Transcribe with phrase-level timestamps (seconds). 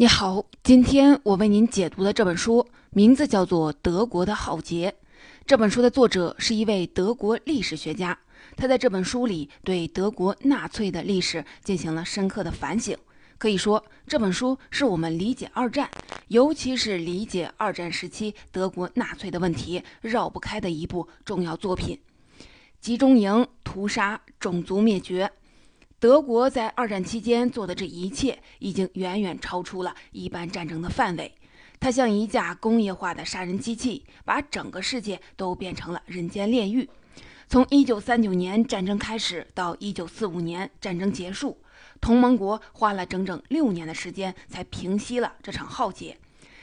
[0.00, 4.94] 你好，今天我为您解读的这本书名字叫做《德国的浩劫》。
[5.44, 8.18] 这本书的作者是一位德国历史学家，
[8.56, 12.96] 他在这本书里对德国纳粹的历史进行了深刻的反省。
[13.36, 15.90] 可以说，这本书是我们理解二战，
[16.28, 22.00] 尤其是理解二战时期德国纳粹的问题绕不开的一部重要作品。
[22.80, 25.30] 集中营屠杀、种族灭绝。
[26.00, 31.30] 德国在二战期间做的这一切，已经远远超出了一般战争的范围。
[31.78, 36.88] 它像一架工业化的杀人机器，把整个世界都变成了人间炼狱。
[37.48, 41.60] 从1939年战争开始到1945年战争结束，
[42.00, 46.16] 同盟国花了整整六年的时间才平息了这场浩劫。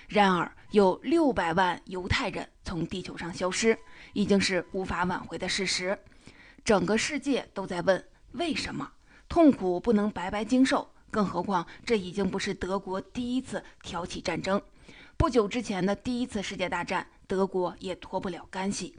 [0.08, 3.78] 然而，有六百万犹太人从地球上消失，
[4.14, 5.96] 已经是无法挽回的事实。
[6.66, 8.94] 整个世界都在问：为什么？
[9.30, 14.62] 痛苦不能白白经受，更何况这已经不是德国第一次挑起战争。
[15.18, 18.96] 不久之前的第一次世界大战，德国也脱不了干系。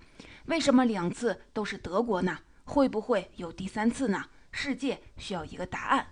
[0.47, 2.39] 为什么两次都是德国呢？
[2.65, 4.27] 会不会有第三次呢？
[4.51, 6.09] 世界需要一个答案。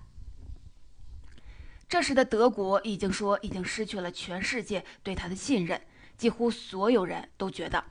[1.89, 5.81] 这时的德国已经说已经失去了全世界对他的信任，
[6.17, 7.85] 几乎所有人都觉得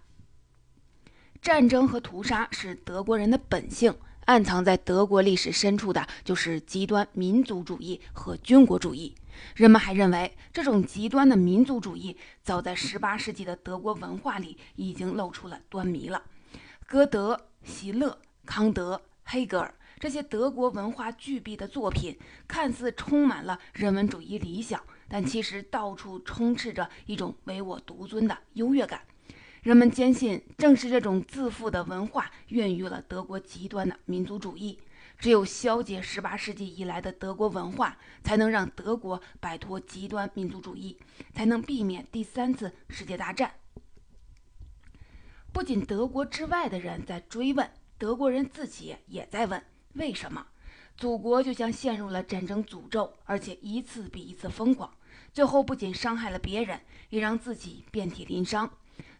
[1.41, 3.95] 战争和屠杀是德国人的本性。
[4.25, 9.13] 暗藏在德国历史深处的就是极端民族主义和军国主义。
[9.55, 16.23] 人们还认为，这种极端的民族主义早在18世纪的德国文化里已经露出了端倪了。
[16.87, 22.17] 歌德、席勒、康德、黑格尔这些德国文化巨擘的作品，
[22.47, 29.01] 看似充满了人文主义理想，但其实到处充斥着一种唯我独尊的优越感。
[29.65, 34.79] 人们坚信，正是这种自负的文化孕育了德国极端的民族主义。
[35.17, 40.95] 只有消解18世纪以来的德国文化，才能让德国摆脱极端民族主义，
[41.33, 43.53] 才能避免第三次世界大战。
[45.51, 47.67] 不仅德国之外的人在追问，
[47.97, 49.59] 德国人自己也在问：
[49.93, 50.45] 为什么？
[50.95, 54.93] 祖国就像陷入了战争诅咒，而且一次比一次疯狂，
[55.33, 58.71] 最后不仅伤害了别人，也让自己遍体鳞伤。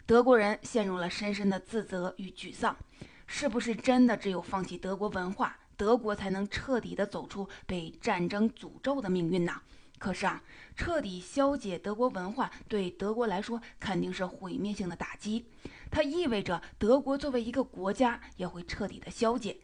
[0.07, 2.77] 德国人陷入了深深的自责与沮丧，
[3.25, 9.59] 是不是真的只有放弃德国文化，德国才能彻底的走出被战争诅咒的命运呢？
[9.97, 10.43] 可是啊，
[10.75, 15.43] 彻底消解德国文化对德国来说肯定是毁灭性的打击，
[15.89, 19.57] 它意味着德国作为一个国家也会彻底的消解，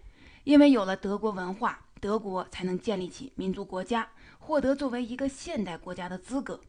[0.43, 4.09] 因为有了德国文化，德国才能建立起民族国家，
[4.39, 6.59] 获得作为一个现代国家的资格。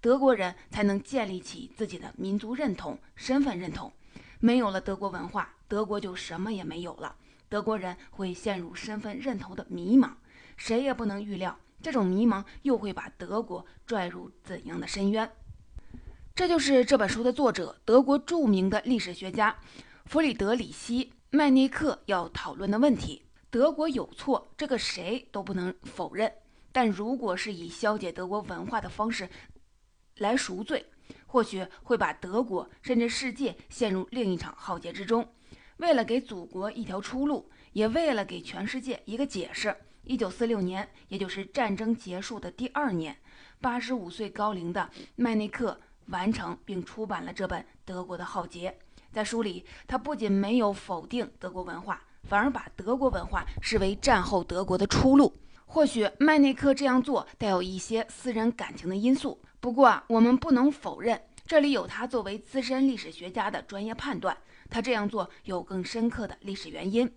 [0.00, 3.92] 德国人才能建立起自己的民族认同、身份认同。
[4.38, 7.14] 没有了德国文化，德国就什么也没有了。
[7.48, 10.12] 德国人会陷入身份认同的迷茫，
[10.56, 15.30] 谁也不能预料这种迷茫又会把德国拽入怎样的深渊。
[16.34, 19.54] 这就是这本书的作者，德国著名的历史学家
[20.06, 23.26] 弗里德里希·麦内克要讨论的问题。
[23.50, 26.32] 德国有错，这个谁都不能否认。
[26.72, 29.28] 但如果是以消解德国文化的方式，
[30.20, 30.84] 来赎罪，
[31.26, 35.26] 或许会把德国甚至世界陷入另一场浩劫之中。
[35.78, 43.16] 为了给祖国一条出路，也为了给全世界一个解释，一九四六年，也就是战争结束的第二年，
[43.62, 48.70] 八十五岁高龄的麦内克完成并出版了这本《德国的浩劫》。
[49.10, 55.34] 在书里，他不仅没有否定德国文化，反而把德国文化视为战后德国的出路。
[55.64, 59.40] 或许麦内克这样做带有一些私人感情的因素。
[59.60, 64.36] 不过啊，我们不能否认，这里有他作为资深历史学家的专业判断。
[64.70, 67.12] 他这样做有更深刻的历史原因。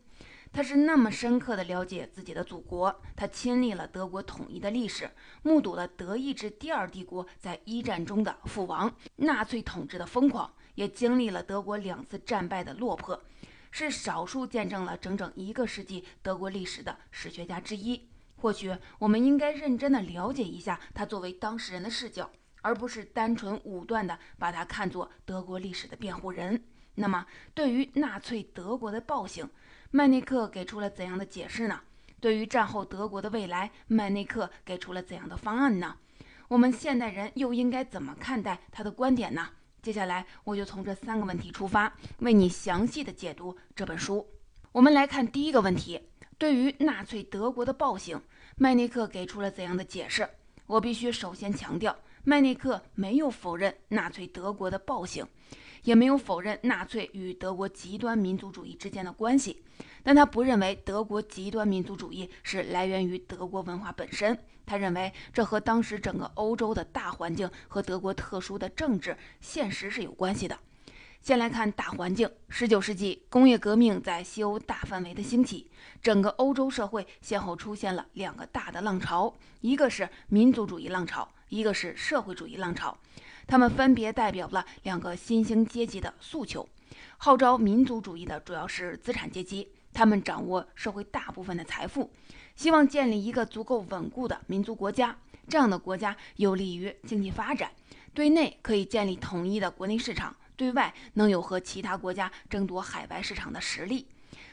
[0.51, 5.09] 他是那么深刻地了解自己的祖国，他亲历了德国统一的历史，
[5.41, 13.19] 目睹了德意志第二帝国在一战中的覆亡，纳粹统治的疯狂，也经历了德国两次战败的落魄，
[13.71, 18.09] 是少数见证了整整一个世纪德国历史的史学家之一。
[18.43, 22.29] 或许我们应该认真的了解一下他作为当事人的视角，
[22.61, 26.61] 而不是单纯武断的把他看作德国历史的辩护人。
[26.95, 29.49] 那么，对于纳粹德国的暴行，
[29.91, 31.79] 麦内克给出了怎样的解释呢？
[32.19, 35.95] 对于战后德国的未来，麦内克给出了怎样的方案呢？
[36.49, 39.51] 我们现代人又应该怎么看待他的观点呢？
[39.81, 44.27] 接下来，我就从这三个问题出发，为你详细的解读这本书。
[44.73, 48.21] 我们来看第一个问题：对于纳粹德国的暴行。
[48.55, 50.29] 麦内克给出了怎样的解释？
[50.67, 55.25] 我必须首先强调，麦内克没有否认纳粹德国的暴行，
[55.83, 59.63] 也没有否认纳粹与德国极端民族主义之间的关系。
[60.03, 70.57] 但他不认为德国极端民族主义是来源于德国文化本身，他认为这和当时整个欧洲的大环境和德国特殊的政治现实是有关系的。
[71.23, 72.29] 先来看大环境。
[72.49, 75.71] 十九世纪工业革命在西欧大范围的兴起，
[76.01, 82.97] 整个欧洲社会先后出现了两个大的浪潮，一个是民族主义浪潮，一个是社会主义浪潮。
[83.47, 86.67] 他们分别代表了两个新兴阶级的诉求。
[87.15, 92.11] 号召民族主义的主要是资产阶级，他们掌握社会大部分的财富，
[92.57, 95.17] 希望建立一个足够稳固的民族国家。
[95.47, 97.71] 这样的国家有利于经济发展，
[98.13, 100.35] 对内可以建立统一的国内市场。
[100.55, 104.07] 对外能有和其他国家争夺海外市场的实力。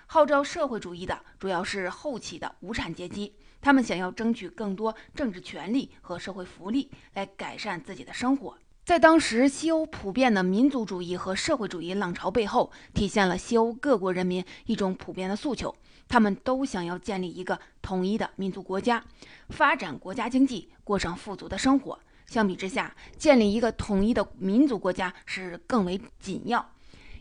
[0.07, 8.59] 号召社会主义的主要是后起的无产阶级，他们想要争取更多政治权利和社会福利，来改善自己的生活。
[8.85, 15.73] 在当时西欧普遍的民族主义和社会主义浪潮背后，体现了西欧各国人民一种普遍的诉求：
[16.09, 19.05] 他们都想要建立一个统一的民族国家，
[19.51, 22.01] 发展国家经济，过上富足的生活。
[22.31, 26.65] 相比之下，建立一个统一的民族国家是更为紧要，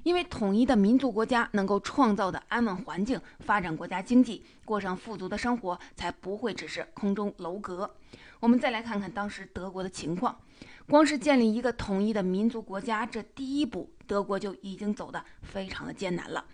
[0.03, 7.89] 因为统一的民族国家能够创造的安稳环境，发展国家经济，过上富足的生活，才不会只是空中楼阁。
[8.39, 10.39] 我们再来看看当时德国的情况，
[10.88, 16.45] 光是建立一个统一的民族国家，这第一步，德国就已经走得非常的艰难了。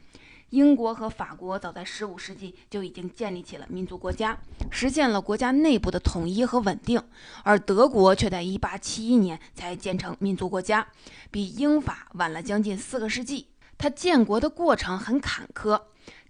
[0.51, 4.37] 英国和法国早在15世纪就已经建立起了民族国家，
[4.71, 7.01] 实现了国家内部的统一和稳定，
[7.43, 10.87] 而德国却在1871年才建成民族国家，
[11.31, 13.47] 比英法晚了将近四个世纪。
[13.77, 15.81] 它建国的过程很坎坷。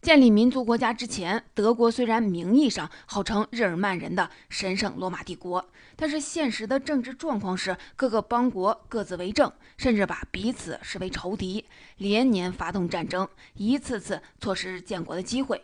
[0.06, 11.66] 建立民族国家之前，德国虽然名义上号称日耳曼人的神圣罗马帝国，但是现实的政治状况是各个邦国各自为政，甚至把彼此视为仇敌，
[11.98, 15.60] 连年发动战争，一次次错失建国的机会。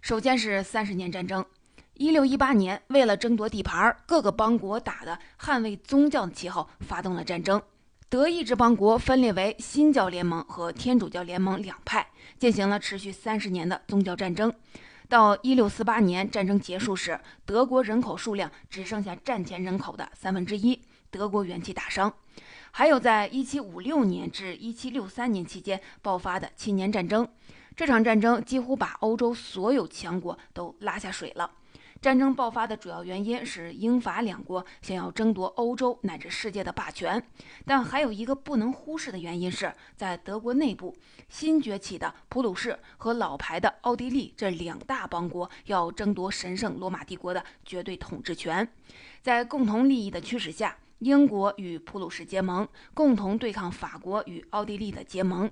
[0.00, 1.44] 首先是三十年战争，
[1.92, 7.60] 一六一八年，为了争夺地盘，各个邦国打的捍卫宗教的旗号，发动了战争。
[8.12, 12.06] 德意志邦国分裂为新教联盟和天主教联盟两派，
[12.38, 14.52] 进行了持续三十年的宗教战争。
[15.08, 20.78] 到一六四八年战争结束时，德国人口数量只剩下战前人口的三分之一，
[21.10, 22.12] 德国元气大伤。
[22.72, 27.26] 还有在一七五六年至一七六三年期间爆发的七年战争，
[27.74, 31.50] 这场战争几乎把欧洲所有强国都拉下水了。
[32.02, 37.24] 战争爆发的主要原因是英法两国想要争夺欧洲乃至世界的霸权，
[37.64, 40.96] 但还有一个不能忽视的原因是在德国内部，
[41.28, 48.68] 新崛起的普鲁士和老牌的奥地利这两大邦国要争夺神圣罗马帝国的绝对统治权。
[49.22, 55.48] 在共同利益的驱使下，英国与普鲁士结盟，共同对抗法国与奥地利的结盟。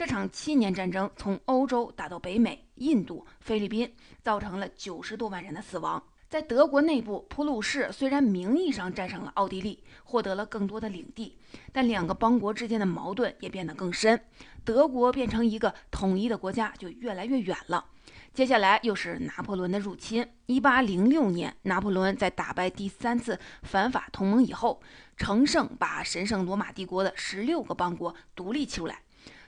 [0.00, 6.02] 这场七年战争从欧洲打到北美、印度、菲律宾，造成了九十多万人的死亡。
[6.26, 11.36] 在德国内部，普鲁士虽然名义上战胜了奥地利，获得了更多的领地，
[11.70, 14.18] 但两个邦国之间的矛盾也变得更深。
[14.64, 17.84] 德国变成一个统一的国家就越来越远了。
[18.32, 20.26] 接下来又是拿破仑的入侵。
[20.46, 24.80] 一八零六年，拿破仑在打败第三次反法同盟以后，
[25.18, 29.02] 乘胜把神圣罗马帝国的十六个邦国独立出来。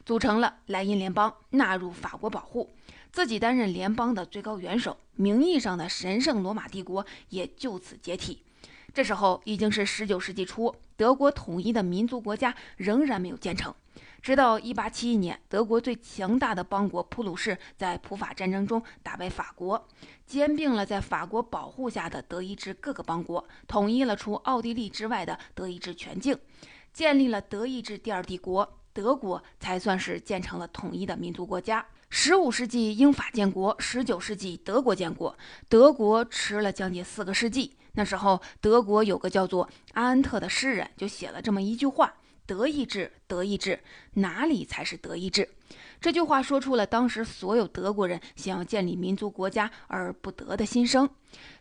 [0.05, 2.71] 组成了莱茵联邦，纳入法国保护，
[3.13, 8.43] 自己担任联邦的最高元首，名义上的神圣罗马帝国也就此解体。
[8.93, 13.75] 这时候已经是十九世纪初，德国统一的民族国家仍然没有建成。
[14.21, 19.89] 直到一八七一年，德国最强大的邦国普鲁士在普法战争中打败法国，
[20.27, 26.39] 兼并了在法国保护下的德意志各个邦国，统一了除奥地利之外的德意志全境，
[26.93, 28.79] 建立了德意志第二帝国。
[28.93, 31.87] 德国才算是建成了统一的民族国家。
[32.11, 35.37] 十五世纪英法建国，十九世纪德国建国，
[35.69, 37.75] 德国迟了将近四个世纪。
[37.93, 42.15] 那时候，德国有个叫做安恩特的诗人，就写了这么一句话
[42.47, 43.81] ：“德意志，德意志，
[44.15, 45.49] 哪里才是德意志？”
[46.03, 51.09] 这句话说出了当时所有德国人想要建立民族国家而不得的心声。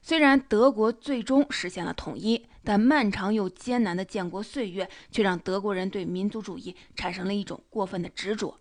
[0.02, 2.46] 虽然德国最终实现了统一。
[2.64, 8.56] 但漫长又艰难的建国岁月，却让德国人对民族主义产生了一种过分的执着。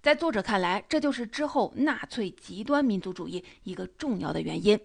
[0.00, 4.78] 在作者看来，这就是之后纳粹极端民族主义一个重要的原因。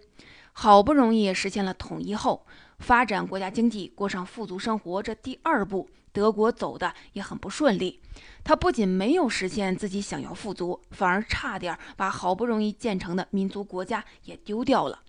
[0.51, 2.47] 好不容易实现了统一后，
[2.79, 7.99] 发展国家经济，过上富足生活，这第二步，德国走的也很不顺利。
[8.43, 15.01] 他不仅没有实现自己想要富足，反而差点把好不容易建成的民族国家也丢掉了。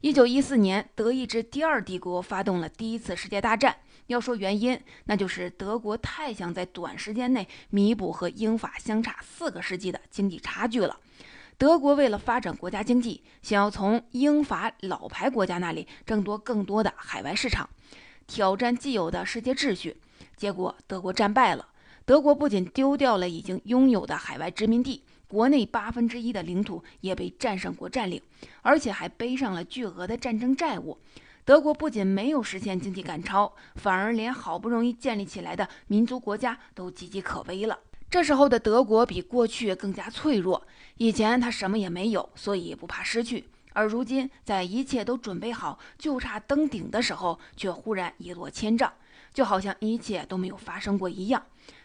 [0.00, 3.76] 一九一四年，德意志第二帝国发动了第一次世界大战。
[4.06, 10.98] 要说原因，那就是德国太想在短时间内弥补和英法相差四个世纪的经济差距了。
[11.58, 17.68] 德国为了发展国家经济，想要从英法老牌国家那里争夺更多的海外市场，
[18.28, 20.00] 挑战既有的世界秩序。
[20.36, 21.66] 结果德国战败了。
[22.04, 28.22] 德国不仅丢掉了已经拥有的海外殖民地，国内八分之一的领土也被战胜国占领，
[28.62, 30.96] 而且还背上了巨额的战争债务。
[31.44, 37.78] 德国不仅没有实现经济赶超，反而连好不容易建立起来的民族国家都岌岌可危了。
[38.10, 40.66] 这时候的德国比过去更加脆弱。
[40.96, 48.90] 以前他什么也没有，所以不怕失去；而如今，在一切都准备好，就差登顶的时候，却忽然一落千丈，
[49.34, 51.42] 就好像一切都没有发生过一样。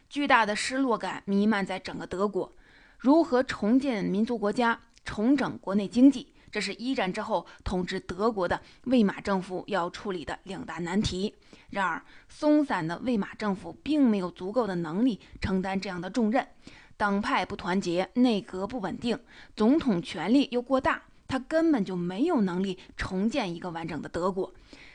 [0.10, 2.52] 巨大的失落感弥漫在整个德国。
[2.98, 11.34] 如何重建民族国家、重整国内经济，这是一战之后统治德国的魏玛政府要处理的两大难题。
[11.72, 16.48] 然而，松散的魏玛政府并没有足够的能力承担这样的重任。
[16.96, 19.20] 党派不团结，内阁不稳定，
[19.56, 24.54] 总统权力又过大，他根本就没有能力重建一个完整的德国。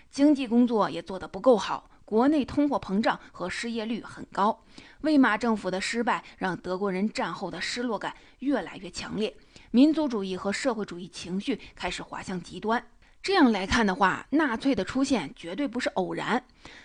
[0.08, 1.90] 经济工作也做得不够好。
[2.04, 4.64] 国内通货膨胀和失业率很高，
[5.02, 9.36] 魏玛政府的失败让德国人战后的失落感越来越强烈，
[9.70, 12.82] 民族主义和社会主义情绪开始滑向极端。
[13.20, 16.42] 这样来看的话，纳粹的出现绝对不是偶然，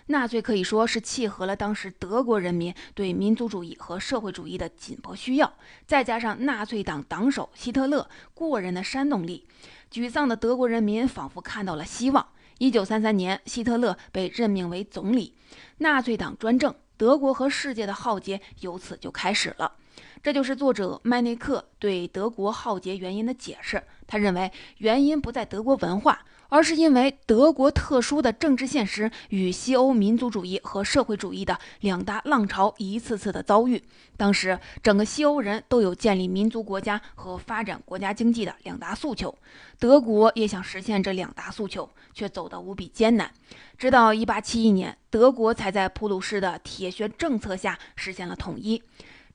[0.08, 5.54] 纳粹可以说是契合了当时德国人民对民族主义和社会主义的紧迫需要，
[5.86, 9.48] 再加上纳粹党党首希特勒过人的煽动力，
[9.92, 12.28] 沮丧的德国人民仿佛看到了希望。
[12.58, 15.36] 一九三三年，希特勒被任命为总理，
[15.78, 19.74] 纳粹党专政，德国和世界的浩劫由此就开始了。
[20.22, 23.84] 这就是作者麦内克对德国浩劫原因的解释。
[24.08, 26.26] 他认为，原因不在德国文化。
[26.50, 33.82] 而是因为德国特殊的政治现实与西欧民族主义和社会主义的两大浪潮一次次的遭遇。
[34.18, 39.36] 当时，整个西欧人都有建立民族国家和发展国家经济的两大诉求，
[39.80, 43.32] 德国也想实现这两大诉求，却走得无比艰难。
[43.76, 48.80] 直到1871年，德国才在普鲁士的铁血政策下实现了统一。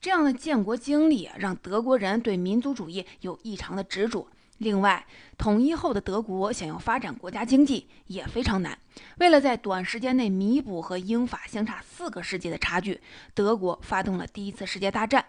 [0.01, 4.29] 这样的建国经历让德国人对民族主义有异常的执着。
[4.59, 8.77] 另外，统一后的德国想要发展国家经济也非常难。
[9.19, 13.01] 为了在短时间内弥补和英法相差四个世纪的差距，
[13.35, 15.25] 德国发动了第一次世界大战。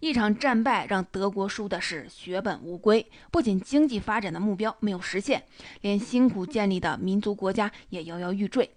[0.00, 5.44] 一场战败让德国输的是血本无归，不仅经济发展的目标没有实现，
[5.82, 8.70] 连辛苦建立的民族国家也摇摇欲坠。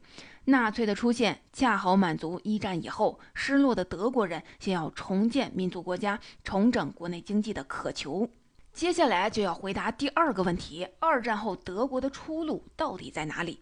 [0.45, 8.29] 纳粹的出现恰好满足一战以后失落的德国人想要重建民族国家、重整国内经济的渴求。
[8.73, 13.59] 接下来就要回答第二个问题：二战后德国的出路到底在哪里？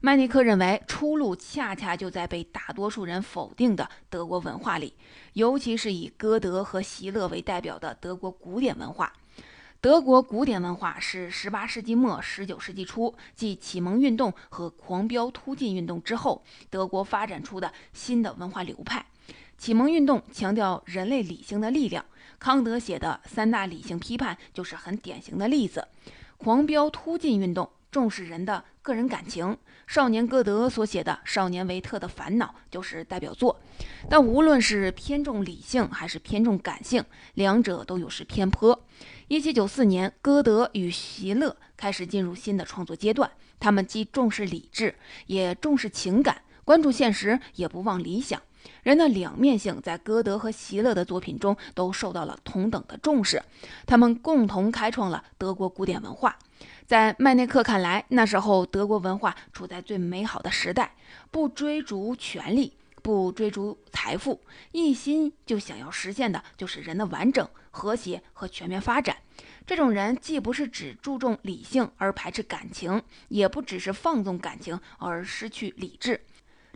[0.00, 4.94] 麦尼克认为，出路恰恰就在被大多数人否定的德国文化里，
[5.34, 9.12] 尤其是以歌德和席勒为代表的德国古典文化。
[9.82, 19.04] 德国古典文化是18世纪末19世纪初，继启蒙运动和狂飙突进运动之后，德国发展出的新的文化流派。
[19.58, 22.04] 启蒙运动强调人类理性的力量。
[22.38, 25.88] 康德写的三大理性批判就是很典型的例子。
[26.36, 29.56] 狂飙突进运动重视人的个人感情，
[29.88, 33.60] 少年歌德所写的《少年维特的烦恼》就是代表作。
[34.08, 38.80] 但无论是偏重理性还是偏重感性，两者都有失偏颇。
[39.32, 44.94] 一七九四年，歌德与席勒开始进入新的创作阶段，他们既重视理智，
[45.26, 48.38] 也重视情感，关注现实，也不忘理想。
[48.82, 53.42] 人的两面性在歌德和席勒的作品中都受到了同等的重视，
[53.86, 56.36] 他们共同开创了德国古典文化。
[56.86, 60.94] 在麦内克看来，那时候德国文化处在最美好的时代，
[61.30, 64.40] 不追逐权力，不追逐财富，
[64.70, 69.16] 一心就想要实现的就是人的完整、和谐和全面发展。
[69.66, 76.20] 这种人既不是只注重理性而排斥感情，也不只是放纵感情而失去理智。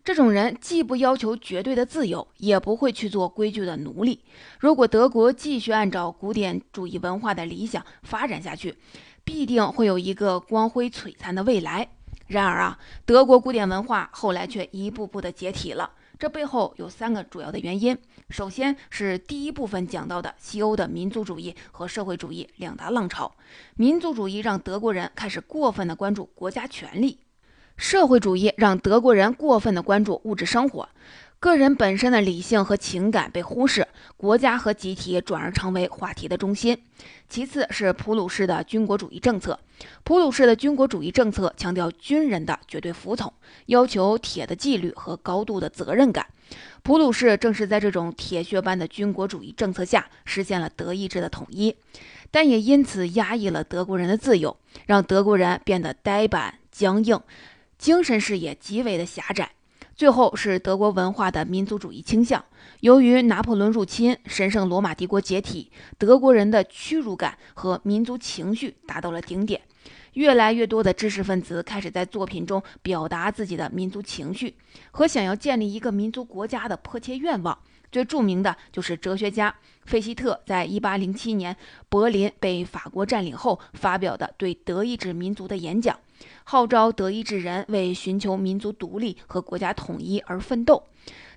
[0.04, 4.20] 这种人既不要求绝对的自由，也不会去做规矩的奴隶。
[4.60, 8.76] 如果德国继续按照古典主义文化的理想发展下去，
[9.24, 11.88] 必定会有一个光辉璀璨的未来。
[12.28, 15.90] 然而啊，德国古典文化后来却一步步的解体了。
[16.18, 17.96] 这背后有三个主要的原因。
[18.30, 23.34] 首先是第一部分讲到的西欧的民族主义和社会主义两大浪潮。
[23.76, 27.20] 民族主义让德国人开始过分的关注国家权力。
[27.76, 30.88] 社会主义让德国人过分的关注物质生活，
[31.46, 33.86] 个人本身的理性和情感被忽视，
[34.16, 36.76] 国家和集体转而成为话题的中心。
[37.28, 39.56] 其次是普鲁士的军国主义政策，
[40.02, 43.32] 普鲁士的军国主义政策强调军人的绝对服从，
[43.66, 46.26] 要求铁的纪律和高度的责任感，
[46.82, 51.76] 普鲁士正是在这种铁血般的军国主义政策下实现了德意志的统一，
[52.32, 57.20] 但也因此压抑了德国人的自由，让德国人变得呆板僵硬，
[57.78, 59.52] 精神视野极为的狭窄。
[59.96, 62.44] 最后是德国文化的民族主义倾向。
[62.80, 69.62] 由于拿破仑入侵、神圣罗马帝国解体，德国人的屈辱感和民族情绪达到了顶点。
[70.12, 74.54] 越来越多的知识分子开始在作品中表达自己的民族情绪
[74.90, 77.58] 和想要建立一个民族国家的迫切愿望。
[77.90, 81.56] 最著名的就是哲学家费希特在1807年
[81.88, 85.98] 柏林被法国占领后发表的对德意志民族的演讲。
[86.44, 90.84] 号召德意志人为寻求民族独立和国家统一而奋斗。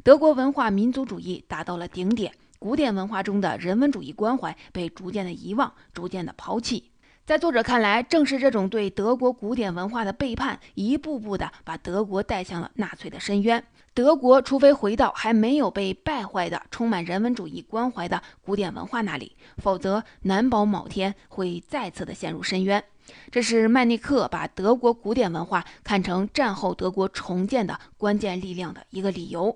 [0.03, 6.91] 德国文化民族主义达到了顶点，古典文化中的人文主义关怀被逐渐的遗忘，逐渐的抛弃。
[7.29, 13.63] 在作者看来，正是这种对德国古典文化的背叛，一步步的把德国带向了纳粹的深渊。
[13.93, 22.83] 德国除非回到还没有被败坏的、充满人文主义关怀的古典文化那里，否则难保某天会再次的陷入深渊。
[23.29, 29.55] 这是麦尼克把德国古典文化看成战后德国重建的关键力量的一个理由。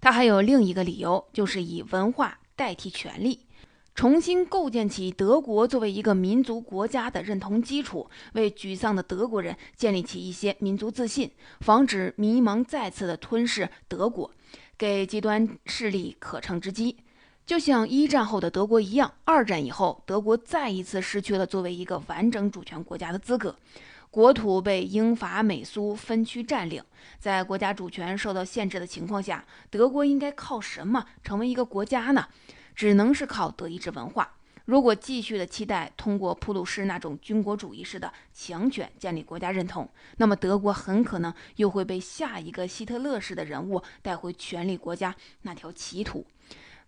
[0.00, 3.43] 他还有另一个理由，就是以文化代替权力，
[3.94, 14.28] 重新构建起德国作为一个民族国家的认同基础，为沮丧的德国人建立起一些民族自信，防止迷茫再次的吞噬德国，
[14.76, 16.96] 给极端势力可乘之机。
[17.46, 23.54] 就像一战后的德国一样，二战以后，德国再一次失去了作为一个完整主权国家的资格，
[24.10, 26.82] 国土被英法美苏分区占领。
[27.20, 32.26] 在国家主权受到限制的情况下，德国应该靠什么成为一个国家呢？
[32.74, 34.34] 只能是靠德意志文化。
[34.66, 46.24] 如果继续的期待通过普鲁士那种军国主义式的强权建立国家认同，那么德国很可能又会被下一个希特勒式的人物带回权力国家那条歧途。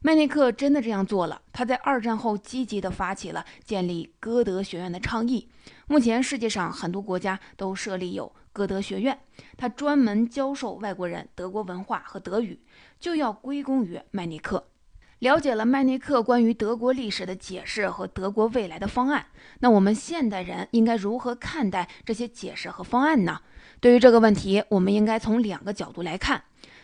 [0.01, 1.43] 麦内克真的这样做了。
[1.53, 5.49] 他在二战后积极地发起了建立歌德学院的倡议。
[5.87, 9.19] 目前世界上很多国家都设立有歌德学院，
[9.57, 12.59] 他专门教授外国人德国文化和德语，
[12.99, 14.69] 就要归功于麦内克。
[15.21, 19.27] 了解了麦内克关于德国历史的解释和德国未来的方案，
[19.61, 23.41] 那我们现代人应该如何看待这些解释和方案呢？
[23.81, 26.43] 对于这个问题，我们应该从两个角度来看。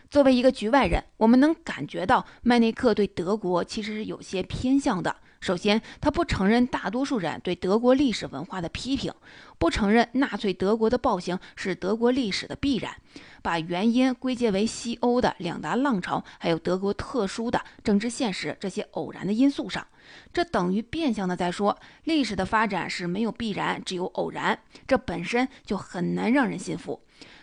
[0.08, 5.16] 作为一个局外人，我们能感觉到麦内克对德国其实是有些偏向的。
[5.42, 9.12] 首先，他不承认大多数人对德国历史文化的批评，
[9.58, 12.94] 不承认纳粹德国的暴行是德国历史的必然，
[13.42, 19.84] 把原因归结为西欧的两大浪潮，还有德国特殊的政治现实这些偶然的因素上。
[20.32, 24.58] 这等于变相的在说，历史的发展是没有必然，只有偶然。
[24.86, 27.00] 这本身就很难让人信服。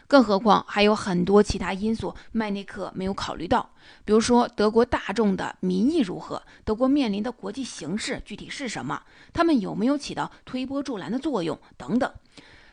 [0.07, 3.69] 更何况还有很多其他因素，麦内克没有考虑到，
[4.03, 12.11] 比如说德国大众的民意如何，德国面临的国际形势具体是什么，他们有没有起到推波助澜的作用等等。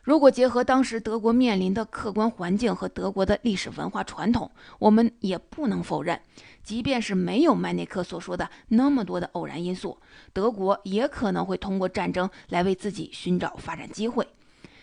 [0.02, 6.18] 如果结合当时德国面临的客观环境和德国的历史文化传统，我们也不能否认，
[6.66, 9.96] 即便是没有麦内克所说的那么多的偶然因素，
[10.33, 14.26] 德国也可能会通过战争来为自己寻找发展机会。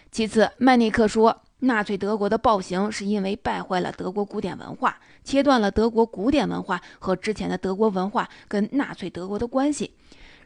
[0.10, 1.42] 其次，麦内克说。
[1.64, 9.94] 纳粹德国的暴行是因为败坏了德国古典文化，切断了德国古典文化和之前的德国文化跟纳粹德国的关系，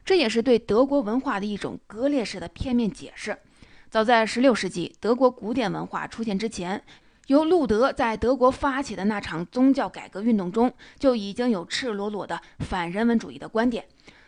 [0.06, 3.36] 这也是对德国文化的一种割裂式的片面解释。
[3.90, 6.84] 早在16世纪，德国古典文化出现之前，
[7.28, 13.86] 由路德在德国发起的那场宗教改革运动中，就已经有赤裸裸的反人文主义的观点。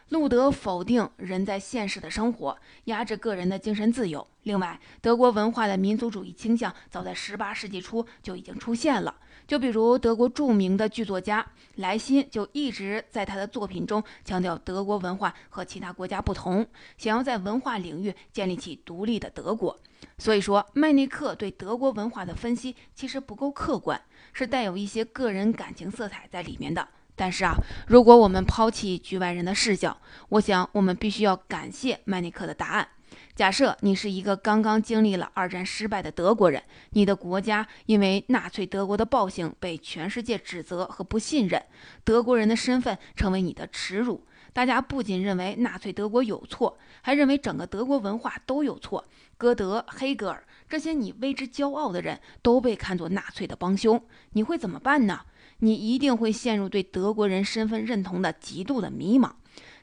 [0.09, 4.25] 路德否定人在现实的生活，压制个人的精神自由。
[4.43, 9.15] 另外，德国文化的民族主义倾向早在18世纪初就已经出现了。
[9.47, 16.65] 就比如德国著名的剧作家莱辛，就一直在他的作品中强调德国文化和其他国家不同，
[16.97, 19.79] 想要在文化领域建立起独立的德国。
[20.17, 24.01] 所以说，麦内克对德国文化的分析其实不够客观，
[24.33, 26.87] 是带有一些个人感情色彩在里面的。
[27.15, 27.55] 但是啊，
[27.87, 29.97] 如果我们抛弃局外人的视角，
[30.29, 32.87] 我想我们必须要感谢麦尼克的答案。
[33.35, 41.61] 假设你是一个刚刚经历了二战失败的德国人，你的国家因为纳粹德国的暴行被全世界指责和不信任，
[42.03, 44.25] 德国人的身份成为你的耻辱。
[44.51, 49.05] 大家不仅认为纳粹德国有错，还认为整个德国文化都有错。
[49.39, 55.21] 歌德、黑格尔这些你为之骄傲的人都被看作纳粹的帮凶，你会怎么办呢？
[55.59, 59.31] 你一定会陷入对德国人身份认同的极度的迷茫，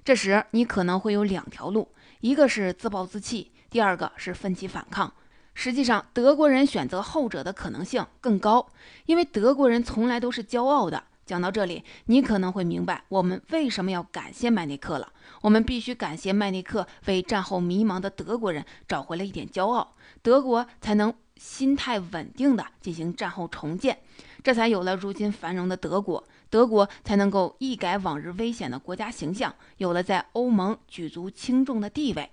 [0.04, 1.88] 这时你可能会有两条路，
[2.20, 5.10] 一个是自暴自弃，第二个是奋起反抗。
[5.54, 8.68] 实际上，德国人选择后者的可能性更高，
[9.06, 15.12] 因为德国人从来都是骄傲的，讲到这里，你可能会明白我们为什么要感谢麦内克了。
[15.42, 23.98] 我们必须感谢麦内克为战后迷茫的德国人找回了一点骄傲，德国才能心态稳定地进行战后重建，
[24.42, 26.24] 这才有了如今繁荣的德国。
[26.48, 32.30] 德国才能够一改往日危险的国家形象，有了在欧盟举足轻重的地位。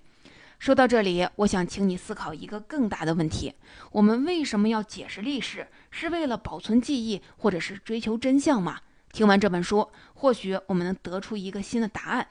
[0.63, 3.53] 说到这里，我想请你思考一个更大的问题：
[3.91, 5.67] 我们为什么要解释历史？
[5.91, 8.79] 是为了保存记忆，或者是追求真相吗？
[9.11, 12.29] 听完这本书，或许我们能得出一个新的答案。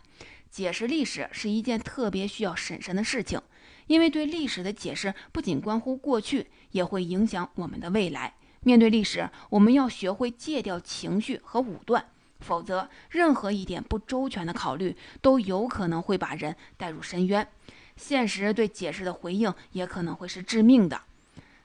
[0.51, 3.39] 解释历史是一件特别需要审慎的事情，
[3.87, 8.33] 因为对历史的解释不仅关乎过去，也会影响我们的未来。
[8.61, 12.03] 面对历史，我们要学会戒掉情绪和武断，
[12.41, 17.47] 否则任何一点不周全的考虑都有可能会把人带入深渊。
[17.97, 21.01] 现实对解释的回应也可能会是致命的。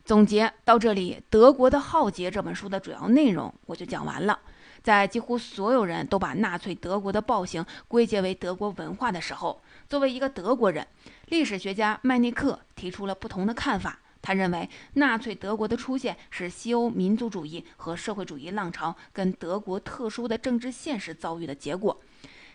[0.06, 4.40] 总结到这里，《德国的浩劫》这本书的主要内容我就讲完了。
[4.82, 10.88] 在几乎所有人都把纳粹德国的暴行归结为德国文化的时候，作为一个德国人，
[11.26, 14.00] 历史学家麦内克提出了不同的看法。
[14.22, 22.00] 他认为，纳粹德国的出现是西欧民族主义和社会主义浪潮跟德国特殊的政治现实遭遇的结果。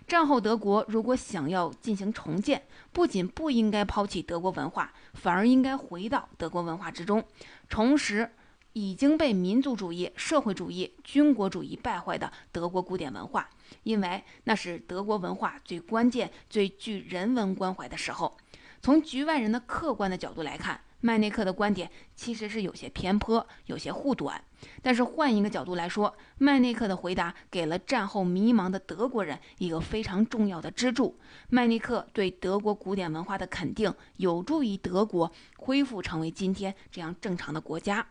[0.06, 2.62] 战后德国如果想要进行重建，
[2.92, 7.24] 不仅不应该抛弃德国文化，反而应该回到德国文化之中，
[7.68, 8.30] 重拾
[8.72, 13.48] 已经被民族主义、社会主义、军国主义败坏的德国古典文化，
[13.82, 18.36] 因为那是德国文化最关键、最具人文关怀的时候。
[18.80, 20.80] 从局外人的客观的角度来看。
[21.02, 24.42] 麦内克的观点其实是有些偏颇，有些护短。
[24.80, 31.18] 但是换一个角度来说，麦内克的回答给了战后迷茫的德国人一个非常重要的支柱。
[31.50, 38.06] 麦内克对德国古典文化的肯定，有助于德国恢复成为今天这样正常的国家。